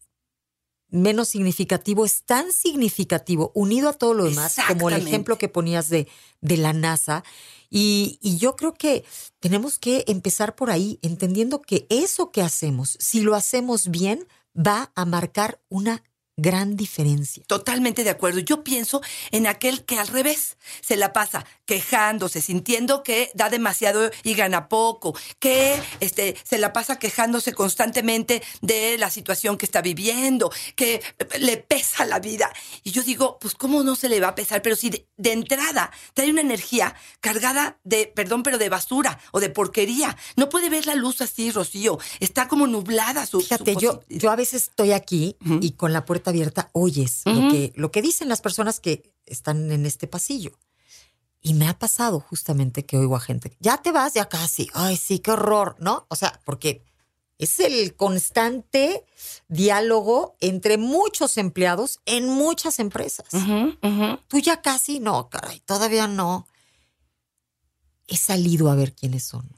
menos 0.91 1.29
significativo 1.29 2.05
es 2.05 2.23
tan 2.23 2.51
significativo, 2.51 3.51
unido 3.53 3.89
a 3.89 3.93
todo 3.93 4.13
lo 4.13 4.25
demás, 4.25 4.57
como 4.67 4.89
el 4.89 4.95
ejemplo 5.07 5.37
que 5.37 5.49
ponías 5.49 5.89
de, 5.89 6.07
de 6.41 6.57
la 6.57 6.73
NASA. 6.73 7.23
Y, 7.69 8.17
y, 8.21 8.37
yo 8.37 8.55
creo 8.55 8.73
que 8.73 9.05
tenemos 9.39 9.77
que 9.77 10.03
empezar 10.07 10.55
por 10.55 10.71
ahí, 10.71 10.97
entendiendo 11.03 11.61
que 11.61 11.85
eso 11.89 12.31
que 12.31 12.41
hacemos, 12.41 12.97
si 12.99 13.21
lo 13.21 13.35
hacemos 13.35 13.89
bien, 13.89 14.27
va 14.55 14.91
a 14.95 15.05
marcar 15.05 15.61
una 15.69 16.03
gran 16.39 16.75
diferencia. 16.75 17.43
Totalmente 17.47 18.03
de 18.03 18.09
acuerdo. 18.09 18.39
Yo 18.39 18.63
pienso 18.63 19.01
en 19.31 19.47
aquel 19.47 19.85
que 19.85 19.99
al 19.99 20.07
revés 20.07 20.57
se 20.81 20.97
la 20.97 21.13
pasa 21.13 21.45
quejándose, 21.65 22.41
sintiendo 22.41 23.03
que 23.03 23.31
da 23.35 23.49
demasiado 23.49 24.09
y 24.23 24.33
gana 24.33 24.69
poco, 24.69 25.15
que 25.39 25.79
este, 25.99 26.35
se 26.43 26.57
la 26.57 26.73
pasa 26.73 26.97
quejándose 26.97 27.53
constantemente 27.53 28.41
de 28.61 28.97
la 28.97 29.09
situación 29.09 29.57
que 29.57 29.65
está 29.65 29.81
viviendo, 29.81 30.51
que 30.75 31.01
le 31.39 31.57
pesa 31.57 32.05
la 32.05 32.19
vida. 32.19 32.51
Y 32.83 32.91
yo 32.91 33.03
digo, 33.03 33.37
pues 33.39 33.55
cómo 33.55 33.83
no 33.83 33.95
se 33.95 34.09
le 34.09 34.19
va 34.19 34.29
a 34.29 34.35
pesar, 34.35 34.61
pero 34.61 34.75
si 34.75 34.89
de, 34.89 35.31
entrada 35.31 35.91
trae 36.13 36.31
una 36.31 36.41
energía 36.41 36.95
cargada 37.19 37.79
de, 37.83 38.07
perdón, 38.07 38.43
pero 38.43 38.57
de 38.57 38.69
basura 38.69 39.19
o 39.31 39.39
de 39.39 39.49
porquería. 39.49 40.17
No 40.35 40.49
puede 40.49 40.69
ver 40.69 40.85
la 40.85 40.95
luz 40.95 41.21
así, 41.21 41.51
Rocío. 41.51 41.99
Está 42.19 42.47
como 42.47 42.67
nublada 42.67 43.25
su... 43.25 43.41
Fíjate, 43.41 43.75
yo, 43.75 44.01
yo 44.09 44.31
a 44.31 44.35
veces 44.35 44.69
estoy 44.69 44.91
aquí 44.91 45.37
y 45.61 45.71
con 45.71 45.93
la 45.93 46.05
puerta 46.05 46.28
abierta 46.29 46.69
oyes 46.73 47.23
lo, 47.25 47.49
que, 47.51 47.73
lo 47.75 47.91
que 47.91 48.01
dicen 48.01 48.29
las 48.29 48.41
personas 48.41 48.79
que 48.79 49.13
están 49.25 49.71
en 49.71 49.85
este 49.85 50.07
pasillo. 50.07 50.57
Y 51.41 51.53
me 51.53 51.67
ha 51.67 51.79
pasado 51.79 52.19
justamente 52.19 52.85
que 52.85 52.97
oigo 52.97 53.15
a 53.15 53.21
gente, 53.21 53.55
ya 53.59 53.77
te 53.77 53.91
vas, 53.91 54.13
ya 54.13 54.27
casi, 54.27 54.69
ay, 54.73 54.97
sí, 54.97 55.19
qué 55.19 55.31
horror, 55.31 55.75
¿no? 55.79 56.05
O 56.09 56.15
sea, 56.15 56.41
porque 56.43 56.83
es 57.39 57.61
el 57.61 57.95
constante 57.95 59.05
diálogo 59.47 60.35
entre 60.41 60.77
muchos 60.77 61.37
empleados 61.37 62.01
en 62.05 62.27
muchas 62.27 62.79
empresas. 62.79 63.27
Tú 64.27 64.39
ya 64.39 64.61
casi, 64.61 64.99
no, 64.99 65.29
caray, 65.29 65.61
todavía 65.61 66.07
no. 66.07 66.45
He 68.07 68.17
salido 68.17 68.69
a 68.69 68.75
ver 68.75 68.93
quiénes 68.93 69.23
son, 69.23 69.49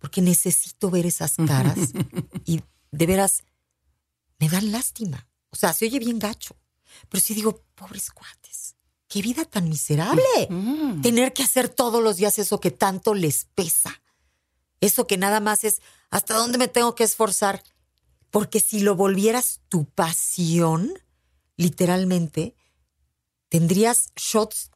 porque 0.00 0.22
necesito 0.22 0.90
ver 0.90 1.06
esas 1.06 1.36
caras 1.46 1.78
y 2.44 2.62
de 2.90 3.06
veras 3.06 3.44
me 4.40 4.48
dan 4.48 4.72
lástima. 4.72 5.28
O 5.50 5.56
sea, 5.56 5.72
se 5.72 5.86
oye 5.86 5.98
bien 5.98 6.18
gacho. 6.18 6.56
Pero 7.08 7.22
sí 7.22 7.34
digo, 7.34 7.64
pobres 7.74 8.10
cuates, 8.10 8.76
qué 9.08 9.22
vida 9.22 9.44
tan 9.44 9.68
miserable. 9.68 10.22
Tener 11.02 11.32
que 11.32 11.42
hacer 11.42 11.68
todos 11.68 12.02
los 12.02 12.16
días 12.16 12.38
eso 12.38 12.60
que 12.60 12.70
tanto 12.70 13.14
les 13.14 13.46
pesa. 13.54 14.02
Eso 14.80 15.06
que 15.06 15.18
nada 15.18 15.40
más 15.40 15.64
es, 15.64 15.80
¿hasta 16.10 16.34
dónde 16.34 16.58
me 16.58 16.68
tengo 16.68 16.94
que 16.94 17.04
esforzar? 17.04 17.62
Porque 18.30 18.60
si 18.60 18.80
lo 18.80 18.94
volvieras 18.94 19.60
tu 19.68 19.84
pasión, 19.84 20.92
literalmente, 21.56 22.54
tendrías 23.48 24.12
shots 24.16 24.70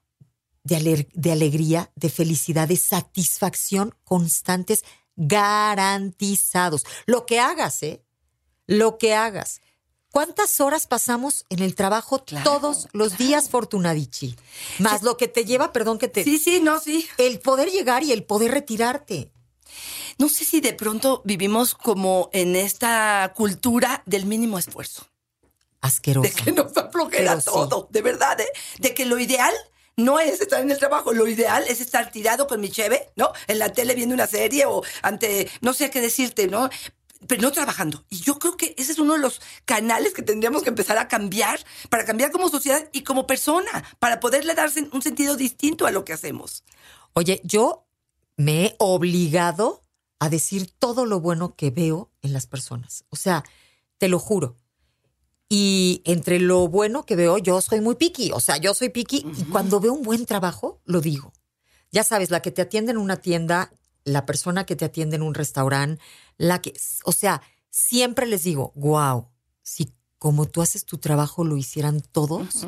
de, 0.62 1.08
de 1.12 1.32
alegría, 1.32 1.90
de 1.94 2.10
felicidad, 2.10 2.68
de 2.68 2.76
satisfacción 2.76 3.94
constantes, 4.04 4.84
garantizados. 5.16 6.84
Lo 7.06 7.26
que 7.26 7.38
hagas, 7.40 7.82
¿eh? 7.82 8.04
Lo 8.66 8.98
que 8.98 9.14
hagas. 9.14 9.60
¿Cuántas 10.14 10.60
horas 10.60 10.86
pasamos 10.86 11.44
en 11.50 11.58
el 11.58 11.74
trabajo 11.74 12.24
Claro, 12.24 12.48
todos 12.48 12.86
los 12.92 13.18
días, 13.18 13.50
Fortunadichi? 13.50 14.36
Más 14.78 15.02
lo 15.02 15.16
que 15.16 15.26
te 15.26 15.44
lleva, 15.44 15.72
perdón 15.72 15.98
que 15.98 16.06
te... 16.06 16.22
Sí, 16.22 16.38
sí, 16.38 16.60
no, 16.60 16.78
sí. 16.78 17.08
El 17.18 17.40
poder 17.40 17.72
llegar 17.72 18.04
y 18.04 18.12
el 18.12 18.22
poder 18.22 18.52
retirarte. 18.52 19.32
No 20.16 20.28
sé 20.28 20.44
si 20.44 20.60
de 20.60 20.72
pronto 20.72 21.20
vivimos 21.24 21.74
como 21.74 22.30
en 22.32 22.54
esta 22.54 23.32
cultura 23.34 24.04
del 24.06 24.24
mínimo 24.24 24.56
esfuerzo. 24.56 25.08
Asqueroso. 25.80 26.28
De 26.28 26.30
que 26.32 26.52
nos 26.52 26.72
da 26.72 26.88
flojera 26.92 27.40
sí. 27.40 27.46
todo, 27.46 27.88
de 27.90 28.00
verdad, 28.00 28.40
¿eh? 28.40 28.48
De 28.78 28.94
que 28.94 29.06
lo 29.06 29.18
ideal 29.18 29.52
no 29.96 30.20
es 30.20 30.40
estar 30.40 30.60
en 30.60 30.70
el 30.70 30.78
trabajo, 30.78 31.12
lo 31.12 31.26
ideal 31.26 31.64
es 31.66 31.80
estar 31.80 32.12
tirado 32.12 32.46
con 32.46 32.60
mi 32.60 32.70
cheve, 32.70 33.10
¿no? 33.16 33.32
En 33.48 33.58
la 33.58 33.72
tele 33.72 33.96
viendo 33.96 34.14
una 34.14 34.28
serie 34.28 34.64
o 34.66 34.84
ante, 35.02 35.50
no 35.60 35.72
sé 35.72 35.90
qué 35.90 36.00
decirte, 36.00 36.46
¿no? 36.46 36.70
Pero 37.26 37.42
no 37.42 37.52
trabajando. 37.52 38.04
Y 38.10 38.16
yo 38.18 38.38
creo 38.38 38.56
que 38.56 38.74
ese 38.78 38.92
es 38.92 38.98
uno 38.98 39.14
de 39.14 39.20
los 39.20 39.40
canales 39.64 40.12
que 40.14 40.22
tendríamos 40.22 40.62
que 40.62 40.68
empezar 40.68 40.98
a 40.98 41.08
cambiar 41.08 41.60
para 41.88 42.04
cambiar 42.04 42.30
como 42.30 42.48
sociedad 42.48 42.88
y 42.92 43.02
como 43.02 43.26
persona, 43.26 43.84
para 43.98 44.20
poderle 44.20 44.54
darse 44.54 44.88
un 44.92 45.02
sentido 45.02 45.36
distinto 45.36 45.86
a 45.86 45.90
lo 45.90 46.04
que 46.04 46.12
hacemos. 46.12 46.64
Oye, 47.12 47.40
yo 47.44 47.86
me 48.36 48.66
he 48.66 48.76
obligado 48.78 49.82
a 50.18 50.28
decir 50.28 50.72
todo 50.78 51.06
lo 51.06 51.20
bueno 51.20 51.54
que 51.54 51.70
veo 51.70 52.10
en 52.22 52.32
las 52.32 52.46
personas. 52.46 53.04
O 53.10 53.16
sea, 53.16 53.44
te 53.98 54.08
lo 54.08 54.18
juro. 54.18 54.56
Y 55.48 56.02
entre 56.04 56.40
lo 56.40 56.66
bueno 56.68 57.04
que 57.04 57.16
veo, 57.16 57.38
yo 57.38 57.60
soy 57.60 57.80
muy 57.80 57.94
picky. 57.94 58.32
O 58.32 58.40
sea, 58.40 58.56
yo 58.56 58.74
soy 58.74 58.88
picky 58.88 59.26
y 59.36 59.44
cuando 59.44 59.80
veo 59.80 59.92
un 59.92 60.02
buen 60.02 60.26
trabajo, 60.26 60.80
lo 60.84 61.00
digo. 61.00 61.32
Ya 61.90 62.02
sabes, 62.02 62.30
la 62.30 62.42
que 62.42 62.50
te 62.50 62.62
atiende 62.62 62.92
en 62.92 62.98
una 62.98 63.18
tienda, 63.18 63.70
la 64.04 64.26
persona 64.26 64.64
que 64.64 64.76
te 64.76 64.84
atiende 64.84 65.16
en 65.16 65.22
un 65.22 65.34
restaurante, 65.34 66.02
la 66.36 66.60
que, 66.60 66.74
o 67.04 67.12
sea, 67.12 67.42
siempre 67.70 68.26
les 68.26 68.44
digo, 68.44 68.72
wow, 68.76 69.28
si 69.62 69.92
como 70.18 70.46
tú 70.46 70.62
haces 70.62 70.84
tu 70.84 70.98
trabajo 70.98 71.44
lo 71.44 71.56
hicieran 71.56 72.00
todos, 72.00 72.66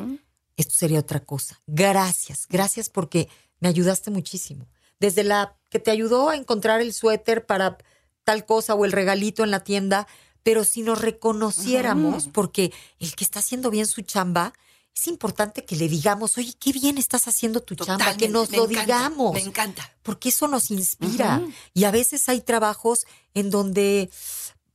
esto 0.57 0.75
sería 0.75 0.99
otra 0.99 1.21
cosa. 1.21 1.61
Gracias, 1.67 2.47
gracias 2.49 2.89
porque 2.89 3.29
me 3.59 3.67
ayudaste 3.69 4.11
muchísimo. 4.11 4.67
Desde 4.99 5.23
la 5.23 5.57
que 5.69 5.79
te 5.79 5.91
ayudó 5.91 6.29
a 6.29 6.35
encontrar 6.35 6.81
el 6.81 6.93
suéter 6.93 7.45
para 7.45 7.77
tal 8.23 8.45
cosa 8.45 8.75
o 8.75 8.85
el 8.85 8.91
regalito 8.91 9.43
en 9.43 9.51
la 9.51 9.63
tienda, 9.63 10.07
pero 10.43 10.63
si 10.63 10.81
nos 10.81 11.01
reconociéramos, 11.01 12.27
porque 12.27 12.73
el 12.99 13.15
que 13.15 13.23
está 13.23 13.39
haciendo 13.39 13.69
bien 13.69 13.85
su 13.85 14.01
chamba, 14.01 14.53
es 14.97 15.07
importante 15.07 15.63
que 15.63 15.75
le 15.75 15.87
digamos, 15.87 16.37
oye, 16.37 16.53
qué 16.59 16.71
bien 16.71 16.97
estás 16.97 17.27
haciendo 17.27 17.61
tu 17.61 17.75
chamba, 17.75 18.17
que 18.17 18.29
nos 18.29 18.49
lo 18.51 18.65
encanta, 18.65 18.81
digamos 18.81 19.33
Me 19.33 19.41
encanta. 19.41 19.95
porque 20.01 20.29
eso 20.29 20.47
nos 20.47 20.71
inspira. 20.71 21.41
Y 21.73 21.83
a 21.83 21.91
veces 21.91 22.27
hay 22.29 22.41
trabajos 22.41 23.05
en 23.35 23.51
donde 23.51 24.09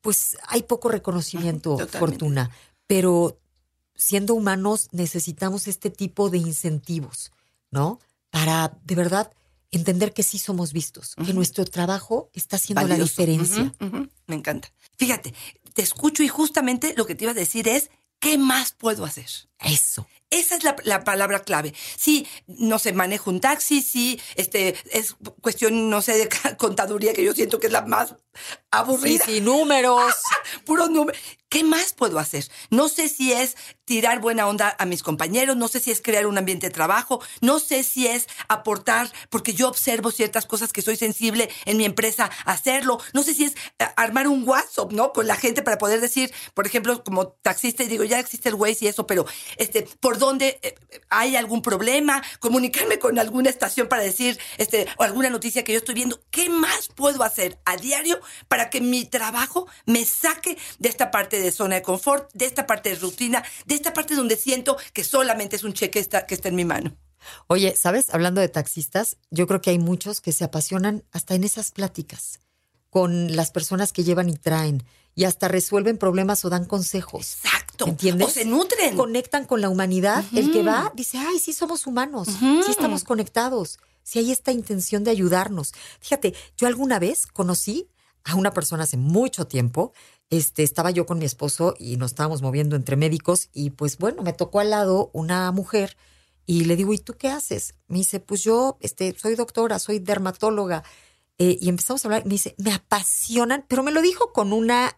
pues 0.00 0.36
hay 0.46 0.62
poco 0.62 0.88
reconocimiento, 0.88 1.76
fortuna, 1.88 2.50
pero 2.86 3.40
siendo 3.96 4.34
humanos 4.34 4.88
necesitamos 4.92 5.66
este 5.66 5.90
tipo 5.90 6.30
de 6.30 6.38
incentivos, 6.38 7.32
¿no? 7.70 7.98
Para 8.30 8.78
de 8.84 8.94
verdad 8.94 9.32
entender 9.70 10.12
que 10.12 10.22
sí 10.22 10.38
somos 10.38 10.72
vistos, 10.72 11.14
que 11.16 11.32
nuestro 11.32 11.64
trabajo 11.64 12.30
está 12.32 12.56
haciendo 12.56 12.86
la 12.86 12.96
diferencia. 12.96 13.72
Me 14.26 14.36
encanta. 14.36 14.72
Fíjate, 14.98 15.34
te 15.72 15.82
escucho 15.82 16.22
y 16.22 16.28
justamente 16.28 16.94
lo 16.96 17.06
que 17.06 17.14
te 17.14 17.24
iba 17.24 17.32
a 17.32 17.34
decir 17.34 17.66
es, 17.66 17.90
¿qué 18.22 18.38
más 18.38 18.72
puedo 18.72 19.04
hacer? 19.04 19.26
Eso. 19.58 20.06
Esa 20.32 20.56
es 20.56 20.64
la, 20.64 20.74
la 20.82 21.04
palabra 21.04 21.44
clave. 21.44 21.72
Sí, 21.96 22.26
no 22.46 22.78
sé, 22.80 22.92
manejo 22.92 23.30
un 23.30 23.40
taxi, 23.40 23.82
sí, 23.82 24.20
este, 24.34 24.74
es 24.90 25.14
cuestión, 25.40 25.88
no 25.90 26.02
sé, 26.02 26.14
de 26.18 26.28
contaduría 26.56 27.12
que 27.12 27.22
yo 27.24 27.34
siento 27.34 27.60
que 27.60 27.68
es 27.68 27.72
la 27.72 27.82
más 27.82 28.16
Sí, 28.34 28.56
aburrida. 28.70 29.24
sí, 29.26 29.40
números. 29.42 30.14
Puros 30.64 30.90
números. 30.90 31.20
¿Qué 31.50 31.64
más 31.64 31.92
puedo 31.92 32.18
hacer? 32.18 32.48
No 32.70 32.88
sé 32.88 33.10
si 33.10 33.30
es 33.30 33.56
tirar 33.84 34.20
buena 34.20 34.48
onda 34.48 34.74
a 34.78 34.86
mis 34.86 35.02
compañeros, 35.02 35.54
no 35.54 35.68
sé 35.68 35.80
si 35.80 35.90
es 35.90 36.00
crear 36.00 36.26
un 36.26 36.38
ambiente 36.38 36.68
de 36.68 36.72
trabajo, 36.72 37.20
no 37.42 37.58
sé 37.58 37.82
si 37.82 38.06
es 38.06 38.26
aportar, 38.48 39.12
porque 39.28 39.52
yo 39.52 39.68
observo 39.68 40.10
ciertas 40.10 40.46
cosas 40.46 40.72
que 40.72 40.80
soy 40.80 40.96
sensible 40.96 41.50
en 41.66 41.76
mi 41.76 41.84
empresa 41.84 42.30
a 42.46 42.52
hacerlo, 42.52 42.98
no 43.12 43.22
sé 43.22 43.34
si 43.34 43.44
es 43.44 43.52
eh, 43.78 43.84
armar 43.96 44.28
un 44.28 44.48
WhatsApp, 44.48 44.92
¿no? 44.92 45.12
Con 45.12 45.26
la 45.26 45.36
gente 45.36 45.60
para 45.60 45.76
poder 45.76 46.00
decir, 46.00 46.32
por 46.54 46.66
ejemplo, 46.66 47.04
como 47.04 47.28
taxista, 47.28 47.82
y 47.82 47.88
digo, 47.88 48.04
ya 48.04 48.18
existe 48.18 48.48
el 48.48 48.54
Waze 48.54 48.86
y 48.86 48.88
eso, 48.88 49.06
pero 49.06 49.26
este, 49.58 49.82
¿por 50.00 50.16
dónde 50.26 50.60
eh, 50.62 50.74
hay 51.08 51.34
algún 51.36 51.62
problema? 51.62 52.22
Comunicarme 52.38 52.98
con 52.98 53.18
alguna 53.18 53.50
estación 53.50 53.88
para 53.88 54.02
decir, 54.02 54.38
este, 54.56 54.86
o 54.96 55.02
alguna 55.02 55.30
noticia 55.30 55.64
que 55.64 55.72
yo 55.72 55.78
estoy 55.78 55.96
viendo. 55.96 56.22
¿Qué 56.30 56.48
más 56.48 56.88
puedo 56.94 57.24
hacer 57.24 57.58
a 57.64 57.76
diario 57.76 58.20
para 58.46 58.70
que 58.70 58.80
mi 58.80 59.04
trabajo 59.04 59.66
me 59.84 60.04
saque 60.04 60.56
de 60.78 60.88
esta 60.88 61.10
parte 61.10 61.40
de 61.40 61.50
zona 61.50 61.76
de 61.76 61.82
confort, 61.82 62.30
de 62.34 62.46
esta 62.46 62.66
parte 62.66 62.90
de 62.90 62.96
rutina, 62.96 63.44
de 63.66 63.74
esta 63.74 63.92
parte 63.92 64.14
donde 64.14 64.36
siento 64.36 64.76
que 64.92 65.02
solamente 65.02 65.56
es 65.56 65.64
un 65.64 65.72
cheque 65.72 66.06
que 66.28 66.34
está 66.34 66.48
en 66.48 66.54
mi 66.54 66.64
mano? 66.64 66.96
Oye, 67.48 67.74
¿sabes? 67.76 68.12
Hablando 68.14 68.40
de 68.40 68.48
taxistas, 68.48 69.16
yo 69.30 69.46
creo 69.46 69.60
que 69.60 69.70
hay 69.70 69.78
muchos 69.78 70.20
que 70.20 70.32
se 70.32 70.44
apasionan 70.44 71.04
hasta 71.12 71.34
en 71.34 71.44
esas 71.44 71.72
pláticas 71.72 72.40
con 72.90 73.34
las 73.34 73.50
personas 73.50 73.92
que 73.92 74.04
llevan 74.04 74.28
y 74.28 74.36
traen 74.36 74.84
y 75.14 75.24
hasta 75.24 75.48
resuelven 75.48 75.98
problemas 75.98 76.44
o 76.44 76.50
dan 76.50 76.64
consejos. 76.64 77.38
Exacto. 77.44 77.86
¿Entiendes? 77.86 78.28
O 78.28 78.30
se 78.30 78.44
nutren. 78.44 78.96
Conectan 78.96 79.44
con 79.44 79.60
la 79.60 79.68
humanidad. 79.68 80.24
El 80.34 80.52
que 80.52 80.62
va 80.62 80.92
dice, 80.94 81.18
ay, 81.18 81.38
sí 81.38 81.52
somos 81.52 81.86
humanos, 81.86 82.28
sí 82.28 82.70
estamos 82.70 83.04
conectados, 83.04 83.78
sí 84.02 84.18
hay 84.18 84.30
esta 84.30 84.52
intención 84.52 85.04
de 85.04 85.10
ayudarnos. 85.10 85.72
Fíjate, 86.00 86.34
yo 86.56 86.66
alguna 86.66 86.98
vez 86.98 87.26
conocí 87.26 87.88
a 88.24 88.34
una 88.34 88.52
persona 88.52 88.84
hace 88.84 88.96
mucho 88.96 89.46
tiempo. 89.46 89.92
Este, 90.30 90.62
estaba 90.62 90.90
yo 90.90 91.04
con 91.04 91.18
mi 91.18 91.26
esposo 91.26 91.74
y 91.78 91.98
nos 91.98 92.12
estábamos 92.12 92.40
moviendo 92.40 92.74
entre 92.74 92.96
médicos 92.96 93.50
y 93.52 93.70
pues 93.70 93.98
bueno, 93.98 94.22
me 94.22 94.32
tocó 94.32 94.60
al 94.60 94.70
lado 94.70 95.10
una 95.12 95.52
mujer 95.52 95.96
y 96.46 96.64
le 96.64 96.76
digo, 96.76 96.92
¿y 96.92 96.98
tú 96.98 97.14
qué 97.14 97.28
haces? 97.28 97.74
Me 97.88 97.98
dice, 97.98 98.18
pues 98.18 98.42
yo 98.42 98.78
este, 98.80 99.14
soy 99.18 99.34
doctora, 99.34 99.78
soy 99.78 99.98
dermatóloga. 99.98 100.82
Eh, 101.38 101.58
y 101.60 101.68
empezamos 101.68 102.04
a 102.04 102.08
hablar, 102.08 102.24
me 102.24 102.32
dice, 102.32 102.54
me 102.58 102.72
apasionan, 102.72 103.64
pero 103.68 103.82
me 103.82 103.90
lo 103.90 104.02
dijo 104.02 104.32
con 104.32 104.52
una, 104.52 104.96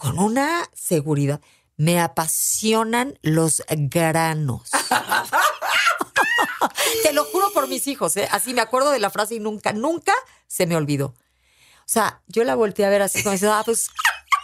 con 0.00 0.18
una 0.18 0.68
seguridad. 0.72 1.42
Me 1.76 2.00
apasionan 2.00 3.18
los 3.20 3.62
granos. 3.68 4.70
Te 7.02 7.12
lo 7.12 7.24
juro 7.26 7.52
por 7.52 7.68
mis 7.68 7.86
hijos, 7.86 8.16
¿eh? 8.16 8.26
Así 8.32 8.54
me 8.54 8.62
acuerdo 8.62 8.90
de 8.90 8.98
la 8.98 9.10
frase 9.10 9.34
y 9.34 9.40
nunca, 9.40 9.74
nunca 9.74 10.14
se 10.46 10.66
me 10.66 10.74
olvidó. 10.74 11.06
O 11.06 11.92
sea, 11.92 12.22
yo 12.28 12.44
la 12.44 12.54
volteé 12.54 12.86
a 12.86 12.88
ver 12.88 13.02
así 13.02 13.22
como 13.22 13.32
diciendo, 13.32 13.54
ah, 13.54 13.62
pues, 13.62 13.90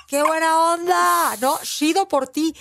qué 0.09 0.23
buena 0.23 0.75
onda, 0.75 1.37
¿no? 1.41 1.59
Chido 1.63 2.07
por 2.07 2.29
ti. 2.29 2.55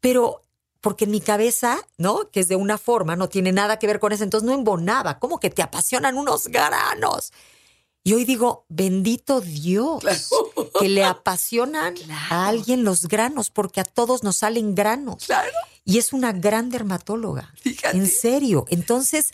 Pero 0.00 0.46
porque 0.80 1.04
en 1.04 1.10
mi 1.10 1.20
cabeza, 1.20 1.78
¿no? 1.98 2.30
Que 2.30 2.40
es 2.40 2.48
de 2.48 2.56
una 2.56 2.78
forma, 2.78 3.16
no 3.16 3.28
tiene 3.28 3.52
nada 3.52 3.78
que 3.78 3.86
ver 3.86 4.00
con 4.00 4.12
eso, 4.12 4.24
entonces 4.24 4.46
no 4.46 4.54
embonaba. 4.54 5.18
¿Cómo 5.18 5.40
que 5.40 5.50
te 5.50 5.62
apasionan 5.62 6.16
unos 6.16 6.48
granos? 6.48 7.32
Y 8.02 8.14
hoy 8.14 8.24
digo, 8.24 8.64
bendito 8.68 9.40
Dios, 9.40 10.02
que 10.78 10.88
le 10.88 11.04
apasionan 11.04 11.94
a 12.30 12.48
alguien 12.48 12.82
los 12.82 13.08
granos, 13.08 13.50
porque 13.50 13.80
a 13.80 13.84
todos 13.84 14.22
nos 14.22 14.38
salen 14.38 14.74
granos. 14.74 15.26
Claro. 15.26 15.50
Y 15.84 15.98
es 15.98 16.12
una 16.12 16.32
gran 16.32 16.70
dermatóloga. 16.70 17.52
Fíjate. 17.56 17.96
En 17.96 18.06
serio. 18.06 18.64
Entonces, 18.68 19.32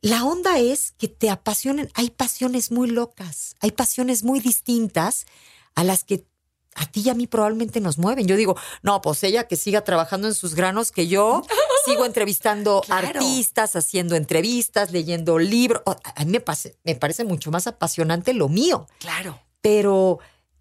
la 0.00 0.24
onda 0.24 0.58
es 0.58 0.92
que 0.92 1.08
te 1.08 1.28
apasionen. 1.28 1.90
Hay 1.94 2.10
pasiones 2.10 2.70
muy 2.70 2.88
locas, 2.88 3.56
hay 3.60 3.72
pasiones 3.72 4.22
muy 4.22 4.38
distintas 4.38 5.26
a 5.74 5.82
las 5.82 6.04
que 6.04 6.24
a 6.74 6.86
ti 6.86 7.02
y 7.04 7.08
a 7.08 7.14
mí 7.14 7.26
probablemente 7.26 7.80
nos 7.80 7.98
mueven. 7.98 8.28
Yo 8.28 8.36
digo, 8.36 8.56
no, 8.82 9.00
pues 9.00 9.22
ella 9.24 9.48
que 9.48 9.56
siga 9.56 9.82
trabajando 9.82 10.28
en 10.28 10.34
sus 10.34 10.54
granos, 10.54 10.92
que 10.92 11.08
yo 11.08 11.42
sigo 11.88 12.04
entrevistando 12.06 12.82
Claro. 12.84 13.08
artistas, 13.08 13.74
haciendo 13.76 14.14
entrevistas, 14.16 14.92
leyendo 14.92 15.38
libros. 15.38 15.82
A 15.86 16.24
mí 16.24 16.32
me, 16.32 16.40
pase- 16.40 16.76
me 16.84 16.94
parece 16.94 17.24
mucho 17.24 17.50
más 17.50 17.66
apasionante 17.66 18.32
lo 18.34 18.48
mío 18.48 18.86
Claro. 18.98 19.38
pero 19.60 20.18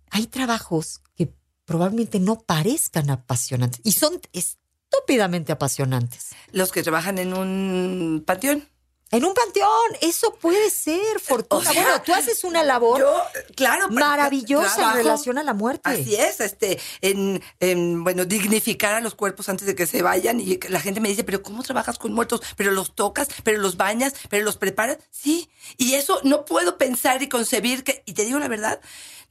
hay 0.09 0.27
trabajos 0.27 1.01
que 1.15 1.31
probablemente 1.65 2.19
no 2.19 2.39
parezcan 2.39 3.09
apasionantes 3.09 3.81
y 3.83 3.91
son 3.91 4.19
estúpidamente 4.33 5.51
apasionantes. 5.51 6.29
Los 6.51 6.71
que 6.71 6.83
trabajan 6.83 7.17
en 7.17 7.33
un 7.33 8.23
panteón. 8.25 8.67
En 9.09 9.23
un 9.23 9.33
panteón, 9.33 9.69
eso 10.01 10.33
puede 10.35 10.69
ser, 10.69 11.19
Fortuna. 11.21 11.69
O 11.69 11.73
sea, 11.73 11.81
bueno, 11.81 12.01
tú 12.01 12.13
haces 12.13 12.43
una 12.43 12.61
labor 12.63 12.99
Yo, 12.99 13.23
claro. 13.55 13.87
maravillosa 13.89 14.91
en 14.91 14.97
relación 14.97 15.37
a 15.37 15.43
la 15.43 15.53
muerte. 15.53 15.89
Así 15.89 16.15
es, 16.15 16.41
este, 16.41 16.77
en, 17.01 17.41
en, 17.61 18.03
bueno, 18.03 18.25
dignificar 18.25 18.95
a 18.95 18.99
los 18.99 19.15
cuerpos 19.15 19.47
antes 19.47 19.65
de 19.65 19.75
que 19.75 19.87
se 19.87 20.01
vayan 20.01 20.41
y 20.41 20.57
que 20.57 20.67
la 20.67 20.81
gente 20.81 20.99
me 20.99 21.07
dice, 21.07 21.23
pero 21.23 21.41
¿cómo 21.41 21.63
trabajas 21.63 21.97
con 21.97 22.11
muertos? 22.11 22.41
Pero 22.57 22.71
los 22.71 22.95
tocas, 22.95 23.29
pero 23.43 23.59
los 23.59 23.77
bañas, 23.77 24.13
pero 24.29 24.43
los 24.43 24.57
preparas, 24.57 24.97
sí. 25.09 25.49
Y 25.77 25.93
eso 25.93 26.19
no 26.23 26.43
puedo 26.43 26.77
pensar 26.77 27.21
y 27.23 27.29
concebir 27.29 27.85
que, 27.85 28.03
y 28.05 28.13
te 28.13 28.25
digo 28.25 28.39
la 28.39 28.49
verdad, 28.49 28.81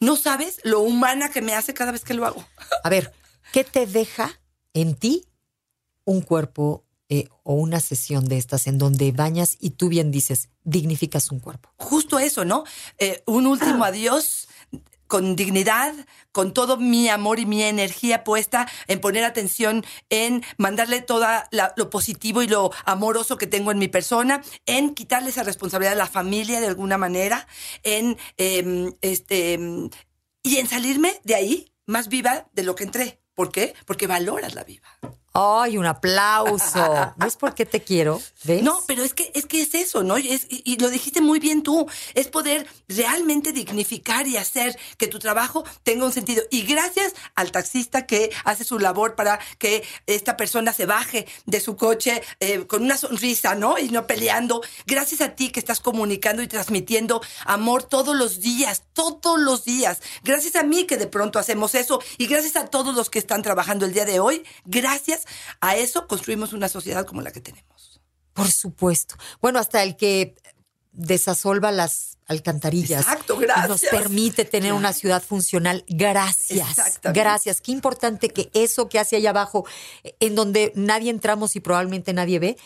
no 0.00 0.16
sabes 0.16 0.58
lo 0.62 0.80
humana 0.80 1.30
que 1.30 1.42
me 1.42 1.54
hace 1.54 1.74
cada 1.74 1.92
vez 1.92 2.02
que 2.02 2.14
lo 2.14 2.24
hago. 2.24 2.46
A 2.82 2.88
ver, 2.88 3.12
¿qué 3.52 3.62
te 3.62 3.86
deja 3.86 4.40
en 4.72 4.94
ti 4.94 5.26
un 6.04 6.22
cuerpo 6.22 6.85
eh, 7.08 7.28
o 7.42 7.54
una 7.54 7.80
sesión 7.80 8.26
de 8.26 8.36
estas 8.36 8.66
en 8.66 8.78
donde 8.78 9.12
bañas 9.12 9.56
y 9.60 9.70
tú 9.70 9.88
bien 9.88 10.10
dices, 10.10 10.48
dignificas 10.64 11.30
un 11.30 11.40
cuerpo? 11.40 11.70
Justo 11.76 12.18
eso, 12.18 12.44
¿no? 12.44 12.64
Eh, 12.98 13.22
un 13.26 13.46
último 13.46 13.84
adiós 13.84 14.48
con 15.06 15.36
dignidad, 15.36 15.94
con 16.32 16.52
todo 16.52 16.76
mi 16.76 17.08
amor 17.08 17.38
y 17.38 17.46
mi 17.46 17.62
energía 17.62 18.24
puesta 18.24 18.68
en 18.88 19.00
poner 19.00 19.24
atención 19.24 19.84
en 20.10 20.44
mandarle 20.56 21.00
todo 21.00 21.26
lo 21.76 21.90
positivo 21.90 22.42
y 22.42 22.48
lo 22.48 22.72
amoroso 22.84 23.38
que 23.38 23.46
tengo 23.46 23.70
en 23.70 23.78
mi 23.78 23.88
persona, 23.88 24.42
en 24.66 24.94
quitarle 24.94 25.30
esa 25.30 25.44
responsabilidad 25.44 25.94
a 25.94 25.96
la 25.96 26.06
familia 26.06 26.60
de 26.60 26.66
alguna 26.66 26.98
manera, 26.98 27.46
en 27.82 28.16
em, 28.36 28.92
este 29.00 29.58
y 30.42 30.56
en 30.58 30.68
salirme 30.68 31.20
de 31.24 31.34
ahí 31.34 31.72
más 31.86 32.08
viva 32.08 32.48
de 32.52 32.62
lo 32.62 32.74
que 32.74 32.84
entré. 32.84 33.20
¿Por 33.34 33.52
qué? 33.52 33.74
Porque 33.84 34.06
valoras 34.06 34.54
la 34.54 34.64
vida. 34.64 34.82
¡Ay, 35.38 35.76
un 35.76 35.84
aplauso! 35.84 37.12
¿Ves 37.16 37.36
por 37.36 37.54
qué 37.54 37.66
te 37.66 37.82
quiero? 37.82 38.22
¿Ves? 38.44 38.62
No, 38.62 38.80
pero 38.86 39.04
es 39.04 39.12
que 39.12 39.30
es, 39.34 39.44
que 39.44 39.60
es 39.60 39.74
eso, 39.74 40.02
¿no? 40.02 40.16
y, 40.16 40.78
lo 40.80 40.88
dijiste 40.88 41.20
muy 41.20 41.40
bien 41.40 41.62
tú. 41.62 41.86
Es 42.14 42.28
poder 42.28 42.66
realmente 42.88 43.52
dignificar 43.52 44.26
y 44.26 44.38
hacer 44.38 44.78
que 44.96 45.08
tu 45.08 45.18
trabajo 45.18 45.62
tenga 45.82 46.06
un 46.06 46.12
sentido. 46.12 46.42
Y 46.50 46.62
gracias 46.62 47.12
al 47.34 47.52
taxista 47.52 48.06
que 48.06 48.30
hace 48.44 48.64
su 48.64 48.78
labor 48.78 49.14
para 49.14 49.38
que 49.58 49.84
esta 50.06 50.38
persona 50.38 50.72
se 50.72 50.86
baje 50.86 51.26
de 51.44 51.60
su 51.60 51.76
coche 51.76 52.22
eh, 52.40 52.66
con 52.66 52.82
una 52.82 52.96
sonrisa, 52.96 53.54
¿no? 53.54 53.78
Y 53.78 53.90
no 53.90 54.06
peleando. 54.06 54.62
Gracias 54.86 55.20
a 55.20 55.34
ti 55.34 55.50
que 55.50 55.60
estás 55.60 55.80
comunicando 55.80 56.42
y 56.42 56.48
transmitiendo 56.48 57.20
amor 57.44 57.82
todos 57.82 58.16
los 58.16 58.40
días, 58.40 58.84
todos 58.94 59.38
los 59.38 59.66
días. 59.66 60.00
Gracias 60.24 60.56
a 60.56 60.62
mí 60.62 60.84
que 60.84 60.96
de 60.96 61.08
pronto 61.08 61.38
hacemos 61.38 61.74
eso. 61.74 62.00
Y 62.16 62.26
gracias 62.26 62.56
a 62.56 62.68
todos 62.68 62.94
los 62.94 63.10
que 63.10 63.18
están 63.18 63.42
trabajando 63.42 63.84
el 63.84 63.92
día 63.92 64.06
de 64.06 64.18
hoy. 64.18 64.42
Gracias 64.64 65.25
a 65.60 65.76
eso 65.76 66.06
construimos 66.06 66.52
una 66.52 66.68
sociedad 66.68 67.06
como 67.06 67.20
la 67.20 67.32
que 67.32 67.40
tenemos. 67.40 68.00
Por 68.32 68.50
supuesto. 68.50 69.14
Bueno, 69.40 69.58
hasta 69.58 69.82
el 69.82 69.96
que 69.96 70.34
desasolva 70.92 71.72
las 71.72 72.18
alcantarillas. 72.26 73.02
Exacto, 73.02 73.36
gracias. 73.36 73.68
nos 73.68 73.80
permite 73.82 74.44
tener 74.44 74.72
una 74.72 74.92
ciudad 74.92 75.22
funcional. 75.22 75.84
Gracias. 75.88 77.00
Gracias. 77.02 77.60
Qué 77.60 77.72
importante 77.72 78.30
que 78.30 78.50
eso 78.52 78.88
que 78.88 78.98
hace 78.98 79.16
allá 79.16 79.30
abajo, 79.30 79.64
en 80.20 80.34
donde 80.34 80.72
nadie 80.74 81.10
entramos 81.10 81.56
y 81.56 81.60
probablemente 81.60 82.12
nadie 82.12 82.38
ve, 82.38 82.56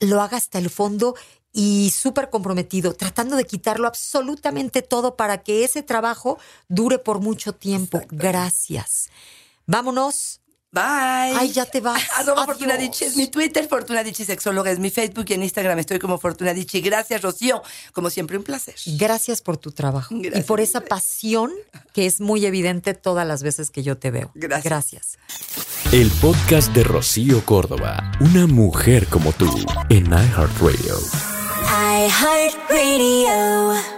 lo 0.00 0.22
haga 0.22 0.36
hasta 0.36 0.58
el 0.58 0.70
fondo 0.70 1.14
y 1.52 1.90
súper 1.90 2.30
comprometido, 2.30 2.94
tratando 2.94 3.36
de 3.36 3.44
quitarlo 3.44 3.88
absolutamente 3.88 4.82
todo 4.82 5.16
para 5.16 5.42
que 5.42 5.64
ese 5.64 5.82
trabajo 5.82 6.38
dure 6.68 6.98
por 6.98 7.20
mucho 7.20 7.52
tiempo. 7.52 8.00
Gracias. 8.10 9.10
Vámonos 9.66 10.40
Bye. 10.70 10.82
Ay, 11.34 11.50
ya 11.52 11.64
te 11.64 11.80
vas. 11.80 12.02
Arroba 12.18 12.44
Fortunadichi 12.44 13.04
es 13.04 13.16
mi 13.16 13.28
Twitter, 13.28 13.66
Fortunadichi 13.66 14.24
Sexóloga 14.24 14.70
es 14.70 14.78
mi 14.78 14.90
Facebook 14.90 15.24
y 15.28 15.34
en 15.34 15.42
Instagram 15.42 15.78
estoy 15.78 15.98
como 15.98 16.18
Fortunadichi. 16.18 16.80
Gracias, 16.82 17.22
Rocío. 17.22 17.62
Como 17.92 18.10
siempre, 18.10 18.36
un 18.36 18.44
placer. 18.44 18.74
Gracias 18.86 19.40
por 19.40 19.56
tu 19.56 19.72
trabajo 19.72 20.14
y 20.14 20.42
por 20.42 20.60
esa 20.60 20.80
pasión 20.82 21.52
que 21.94 22.04
es 22.06 22.20
muy 22.20 22.44
evidente 22.44 22.94
todas 22.94 23.26
las 23.26 23.42
veces 23.42 23.70
que 23.70 23.82
yo 23.82 23.96
te 23.96 24.10
veo. 24.10 24.30
Gracias. 24.34 24.64
Gracias. 24.64 25.18
El 25.92 26.10
podcast 26.20 26.72
de 26.74 26.84
Rocío 26.84 27.44
Córdoba, 27.46 28.12
una 28.20 28.46
mujer 28.46 29.06
como 29.06 29.32
tú, 29.32 29.48
en 29.88 30.06
iHeartRadio. 30.06 30.98
iHeartRadio. 32.68 33.97